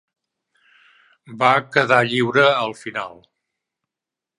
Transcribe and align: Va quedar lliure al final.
Va 1.43 1.51
quedar 1.77 2.01
lliure 2.09 2.49
al 2.65 2.77
final. 2.83 3.25